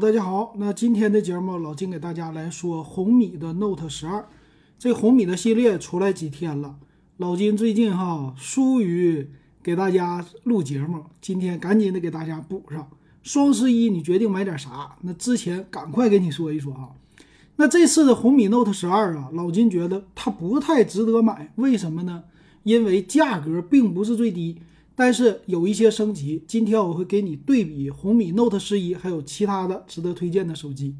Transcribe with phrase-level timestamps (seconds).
[0.00, 4.26] 大家好，那今天的节目老金给大家来说红米的 Note 十二。
[4.78, 6.78] 这红米的系列出来几天了，
[7.18, 9.28] 老金最近哈疏于
[9.62, 12.88] 给大家录节目，今天赶紧的给大家补上。
[13.22, 14.96] 双十一你决定买点啥？
[15.02, 16.88] 那之前赶快给你说一说啊。
[17.56, 22.24] 那这次的红米 Note 十二啊，老金觉得它不太值得买，为什么呢？
[22.62, 24.56] 因为价格并不是最低。
[25.00, 30.94] 但是有一些升级，今天我会给你对比红米 Note 十一，还有其他的值得推荐的手机。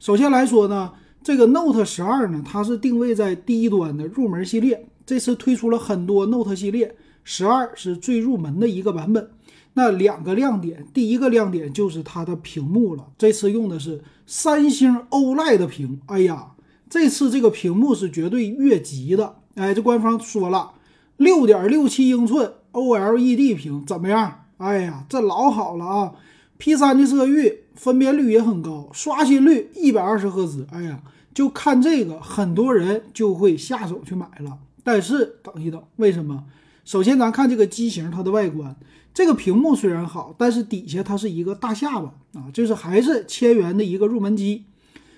[0.00, 0.92] 首先来说呢，
[1.22, 4.88] 这个 Note 十二呢，它是定位在低端的入门系列。
[5.06, 9.30] 这次推出了很多 Note 系列，十二是最入门的一个版本。
[9.74, 16.00] 那两个亮点，第一个亮点就是它的屏幕了，这次用的是三星 OLED 屏。
[16.06, 16.54] 哎呀，
[16.90, 19.36] 这次这个屏幕是绝对越级的。
[19.54, 20.72] 哎，这官方说了，
[21.16, 22.54] 六点六七英寸。
[22.72, 24.44] OLED 屏怎么样？
[24.58, 26.12] 哎呀，这老好了啊
[26.58, 30.66] ！P3 的色域分辨率也很高，刷新率一百二十赫兹。
[30.72, 31.00] 哎呀，
[31.32, 34.58] 就看这个，很多人就会下手去买了。
[34.82, 36.44] 但是等一等，为什么？
[36.84, 38.74] 首先咱看这个机型，它的外观，
[39.14, 44.64] 这个屏幕虽然好，但是底下它是一个大下巴啊，就是还是千元的一个入门机。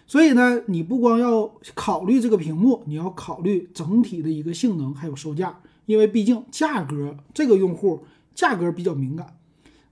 [0.06, 5.60] 所以呢，你不光要考虑这个屏幕，你要考虑整体的一个性能还有售价。
[5.91, 9.36] 因为毕竟价格，这个用户价格比较敏感。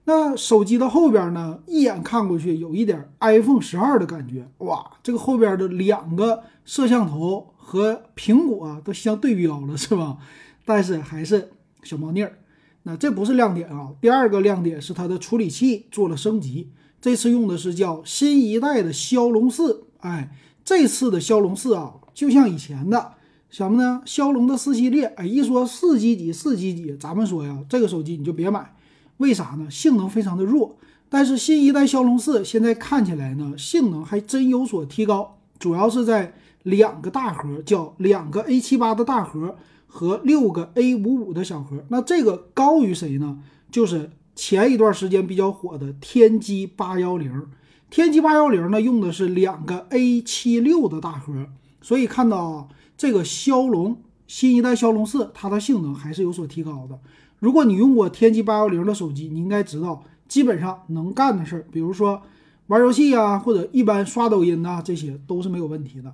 [0.05, 4.47] 那手机的后边呢，一眼看过去有一点 iPhone 十二的感觉。
[4.59, 10.19] 哇，这个后边的两个摄像头和苹果都相对标了，是吧？
[10.63, 11.49] 但是还是
[11.83, 12.39] 小猫腻儿。
[12.83, 13.89] 那这不是亮点啊。
[13.99, 19.87] 第二个亮点是它的处理器做了升级，这次用的是叫新一代的骁龙四。
[19.97, 23.15] 哎，这次的骁龙四啊，就像以前的。
[23.49, 24.01] 什么呢？
[24.05, 28.75] 骁龙的四系列，哎，一说四几几四几几，咱们说呀，这个手机你就别买，
[29.17, 29.69] 为啥呢？
[29.71, 30.77] 性能非常的弱。
[31.09, 39.55] 但是新一代骁龙四现在看起来呢，性能还真有所提高，主要是在两个大核，叫两个 A 七八的大核
[39.87, 41.83] 和六个 A 五五的小核。
[41.87, 43.39] 那这个高于谁呢？
[43.71, 47.47] 就是前一段时间比较火的天玑八幺零，
[47.89, 51.47] 天玑八幺零呢用的是两个 A 七六的大核，
[51.81, 52.69] 所以看到。
[52.99, 53.95] 这个骁龙
[54.27, 56.99] 新一代骁龙四，它的性能还是有所提高的。
[57.39, 62.21] 如果你用过天玑八幺零的手机，你应该知道，基本上能干的事儿，比如说
[62.67, 66.13] 玩游戏啊，或者一般刷抖音呐，这些都是没有问题的。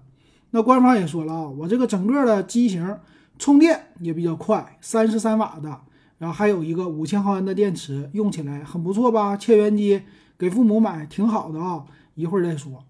[0.52, 2.96] 那官方也说了啊，我这个整个的机型
[3.40, 5.82] 充电也比较快，三十三瓦的，
[6.20, 9.36] 然后还有一个五千毫安的电池，用起来很不错吧？
[9.36, 10.04] 千元机
[10.38, 12.84] 给父母买挺好的啊，一会儿再说。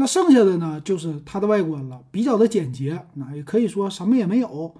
[0.00, 4.72] 那剩下的呢，就是它的外观了，比较的简洁，那也可以说什么也没有。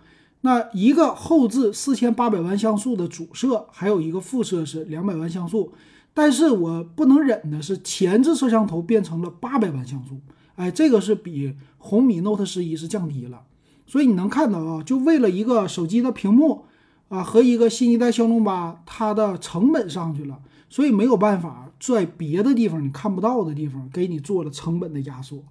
[0.42, 5.72] 那一个后置四千八百万像素的主摄，还有一个副摄是两百万像素，
[6.14, 10.20] 但是我不能忍的是前置摄像头变成了八百万像素，
[10.54, 13.42] 哎，这个是比红米 Note 十一是降低了。
[13.88, 16.66] 所以你能看到啊，就为了一个手机的屏幕
[17.08, 20.38] 啊和一个新一代骁龙八，它的成本上去了，
[20.70, 21.67] 所以没有办法。
[21.78, 25.44] 在别的地方你看不到的地方，给你做了成本的压缩，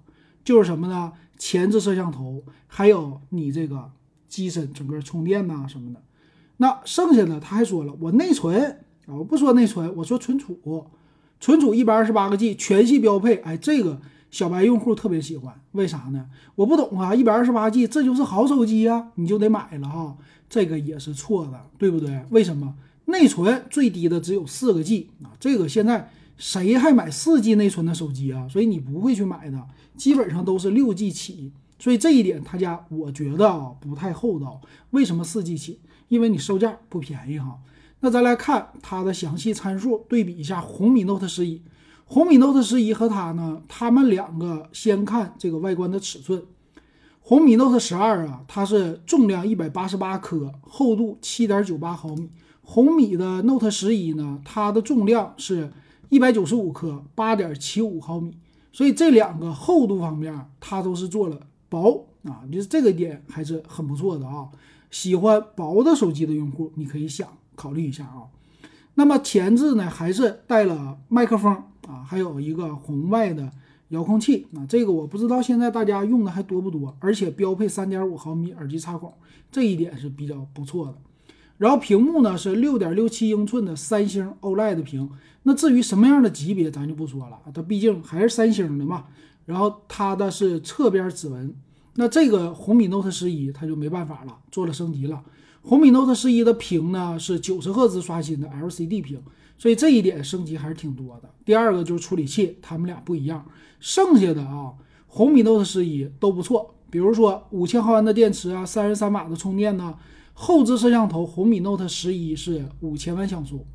[0.44, 1.12] 就是什么呢？
[1.38, 3.90] 前置摄像头，还有你这个
[4.28, 6.02] 机身整个充电呐什么的。
[6.56, 10.86] 那剩下的他还说了，我内存啊，我不说内存，我说存储，
[11.40, 13.36] 存储一百二十八个 G 全系标配。
[13.36, 14.00] 哎，这个
[14.30, 16.26] 小白用户特别喜欢，为啥呢？
[16.56, 20.16] 我不懂啊，一百二十八 G 这就是好手机呀，你就得买了哈。
[20.50, 22.24] 这个也是错的，对不对？
[22.30, 22.74] 为什么？
[23.08, 26.10] 内存最低的只有四个 G 啊，这个现在。
[26.40, 28.46] 谁还买四 G 内存的手机啊？
[28.48, 29.60] 所以你不会去买的，
[29.96, 31.50] 基本上都是六 G 起。
[31.80, 34.60] 所以这一点他家我觉得啊不太厚道。
[34.90, 35.80] 为什么四 G 起？
[36.06, 37.58] 因为你售价不便宜哈。
[37.98, 41.60] 那咱来看它的详细参数，对比一下红米 Note 十一。
[42.04, 46.44] 红米 Note 十一和它呢，它们两个先看这个外观的尺寸。
[47.18, 52.30] 红米 Note 十二啊，它是重量一百八十八克，厚度七点九八毫米。
[52.70, 55.72] 红米的 Note 十一呢，它的重量是。
[56.10, 58.34] 一百九十五克，八点七五毫米，
[58.72, 61.38] 所以这两个厚度方面，它都是做了
[61.68, 64.48] 薄啊，就是这个点还是很不错的啊。
[64.90, 68.24] 喜欢薄的手机的用户，你可以想考虑一下啊。
[68.94, 71.52] 那么前置呢，还是带了麦克风
[71.86, 73.52] 啊，还有一个红外的
[73.90, 74.64] 遥控器啊。
[74.66, 79.12] 这个我不知道现在大家用的还多不多，而且标配三点五毫米耳机插孔，
[79.52, 80.94] 这一点是比较不错的。
[81.58, 85.10] 然后屏幕呢是六点六七英寸的三星 OLED 屏，
[85.42, 89.04] 那至于什么样的级别咱就不说了，它毕竟还是三星的嘛。
[89.44, 91.54] 然后它的是侧边指纹，
[91.94, 95.22] 那这个红米 Note 十一它就没办法了，做了升级了。
[95.62, 99.20] 红米 Note 十一的屏呢是九十赫兹刷新的 LCD 屏，
[99.56, 101.28] 所以这一点升级还是挺多的。
[101.44, 103.44] 第二个就是处理器，它们俩不一样。
[103.80, 104.74] 剩下的啊，
[105.06, 109.96] 红米 Note 十一都不错，比如说五千毫安的电池啊，三十三瓦的充电呢。
[110.40, 113.66] 后置摄像头红米 Note 十一是五千万像素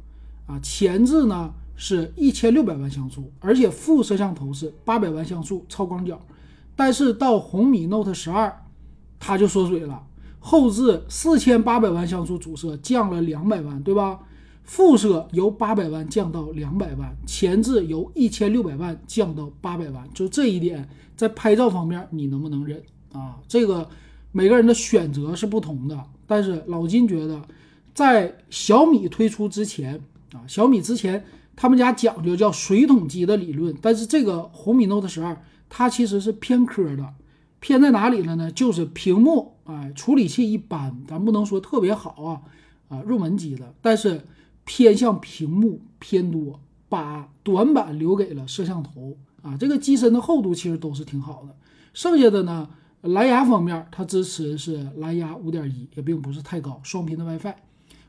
[0.48, 6.18] 啊，前置呢是一千六百万像素，而且副摄像头是八百万像素超广角。
[6.74, 8.64] 但是到红米 Note 十二，
[9.20, 10.08] 它就缩水了，
[10.40, 14.22] 后置四千八百万像素主摄降了两百万，对吧？
[14.64, 20.88] 副摄由八百万降到两百万，前置由一千六百万降到八百万，就这一点，
[21.18, 22.82] 在拍照方面你能不能忍
[23.12, 23.38] 啊？
[23.50, 23.90] 这个
[24.32, 27.42] 每个人的选择是不同的，但是老金觉得，
[27.94, 30.00] 在小米推出之前
[30.34, 31.24] 啊，小米之前
[31.56, 37.14] 他们家讲究叫水桶机的理论，但是这个红米 Note 十二它其实是偏科的，
[37.60, 38.52] 偏在哪里了呢？
[38.52, 42.42] 就是屏幕，哎，处理器一般，咱不能说特别好啊，
[42.90, 44.22] 啊，入门级的，但是。
[44.66, 49.58] 偏向屏幕偏多，把短板留给了摄像头啊。
[49.58, 51.54] 这个机身的厚度其实都是挺好的。
[51.94, 52.70] 剩下的呢，
[53.04, 57.54] 蓝牙方面它支持是蓝牙五点一，也并不是太高，双频的 WiFi。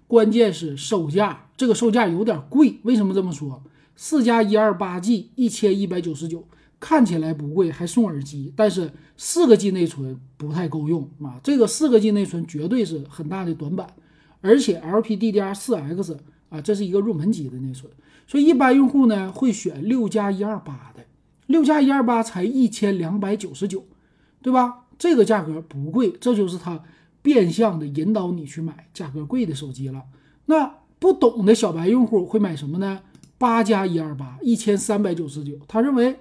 [0.07, 2.79] 关键是售价，这个售价有点贵。
[2.85, 3.63] 为什么这么说？
[3.97, 6.47] 四加一二八 G 一千一百九十九，
[6.79, 11.41] 看起来不贵，还送耳机，但是四个 G 内存不太够用啊。
[11.43, 13.87] 这个四个 G 内存绝对是很大的短板，
[14.41, 16.17] 而且 LPDDR 四 X。
[16.51, 17.93] 啊，这是一个入门级的内存，
[18.29, 21.05] 所以一般用户呢会选六加一二八的，
[21.49, 23.85] 六加一二八才一千两百九十九，
[24.41, 24.84] 对吧？
[24.99, 26.83] 这个价格不贵，这就是它
[27.23, 30.03] 变相的引导你去买价格贵的手机了。
[30.47, 33.01] 那不懂的小白用户会买什么呢？
[33.39, 36.21] 八加一二八一千三百九十九，他认为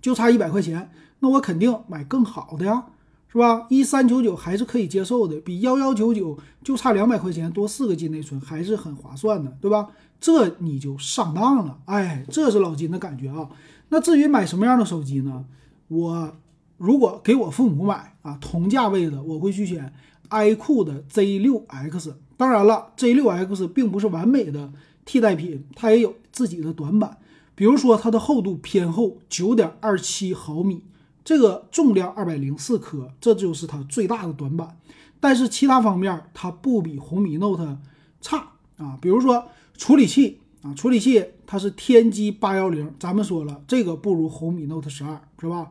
[0.00, 2.86] 就差一百块钱，那我肯定买更好的呀。
[3.30, 3.66] 是吧？
[3.68, 9.90] 一三九九还是可以接受的，比幺幺九九就差两百块钱，多四个 G 内存还是很划算的，对吧？
[10.18, 13.50] 这你就上当了，哎，这是老金的感觉啊。
[13.90, 15.44] 那至于买什么样的手机呢？
[15.88, 16.36] 我
[16.78, 19.92] 如果给我父母买啊，同价位的，我会去选
[20.30, 22.14] iQOO 的 Z 六 X。
[22.36, 24.72] 当然了，Z 六 X 并不是完美的
[25.04, 27.18] 替代品，它也有自己的短板，
[27.54, 30.84] 比如说它的厚度偏厚，九点二七毫米。
[31.24, 34.78] 这个重量二百零四克，这就是它最大的短板。
[35.20, 37.76] 但是其他方面它不比红米 Note
[38.20, 38.96] 差啊。
[39.02, 45.68] 比如说处理器啊，处理器它是天玑八幺零，咱们说了这个不如红米 Note 十二，是吧？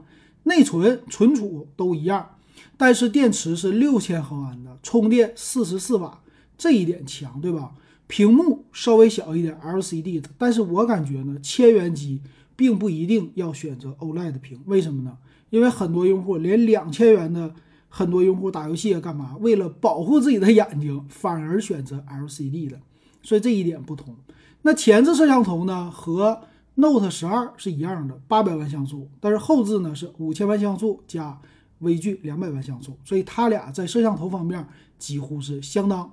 [0.48, 2.36] 内存存储都一样，
[2.78, 6.22] 但是电池是六千毫安的，充电四十四瓦，
[6.58, 7.74] 这一点强，对吧？
[8.08, 12.22] 屏幕稍微小一点，LCD 的，但是我感觉呢，千元机
[12.56, 15.18] 并不一定要选择 OLED 屏，为什么呢？
[15.50, 17.54] 因为很多用户连两千元的
[17.90, 19.36] 很多用户打游戏啊干嘛？
[19.42, 22.80] 为了保护自己的眼睛，反而选择 LCD 的，
[23.22, 24.16] 所以这一点不同。
[24.62, 26.42] 那前置摄像头呢和
[26.80, 31.42] Note 十二是一样的，八百万像素，但是后置呢是五千万像素加
[31.80, 34.64] 微距两百万像素，所以它俩在摄像头方面
[35.00, 36.12] 几乎是相当。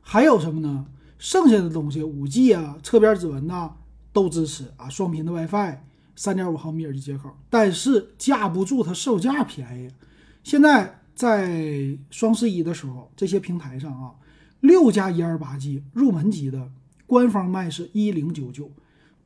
[0.00, 0.86] 还有什么呢？
[1.18, 3.70] 剩下的东西，五 G 啊、侧边指纹呐
[4.12, 5.78] 都支持啊，双频的 WiFi。
[6.16, 9.88] 三点五毫米耳机接口，但是架不住它售价便宜。
[10.42, 14.14] 现在在双十一的时候，这些平台上啊，
[14.58, 16.72] 六加一二八 G 入门级的
[17.06, 18.68] 官方卖是一零九九，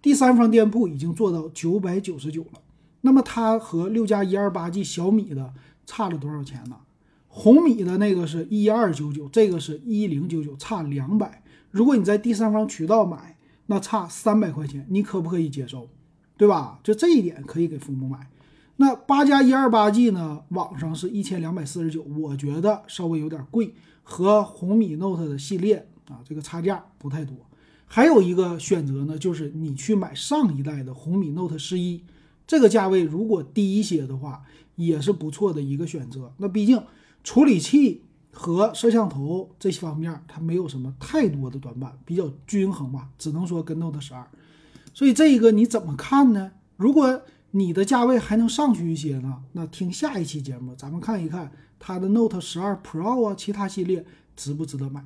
[0.02, 2.60] 第三方店铺已经做到九百九十九了。
[3.02, 5.54] 那么它和六加一二八 G 小米的
[5.86, 6.76] 差了多少钱呢？
[7.28, 11.42] 红米的那个是一二九九，这个是一零九九，差两百。
[11.70, 15.88] 如果你在第三方渠道买，那差三百块钱，你可不可以接受？
[16.36, 16.80] 对吧？
[16.82, 18.28] 就这一点可以给父母买。
[18.76, 20.42] 那八加一二八 G 呢？
[20.48, 27.36] 网上是一千两百四十九，我觉得稍微有点贵，和红米 Note 的系列啊，这个差价不太多。
[27.94, 32.02] 还有一个选择呢，就是你去买上一代的红米 Note 十一，
[32.46, 34.44] 这个价位如果低一些的话，
[34.76, 36.32] 也是不错的一个选择。
[36.38, 36.82] 那毕竟
[37.22, 44.26] 处理器和摄像头这些方面，它没有什么太多的短板，比较均衡吧，只能说跟 Note 十二。
[44.94, 46.52] 所以这一个你怎么看呢？
[46.78, 47.20] 如果
[47.50, 55.04] 你的价位还能上去一些呢，那听下一期节目，咱们看一看它的 Note 十二 Pro 啊，其他系列值不值得买？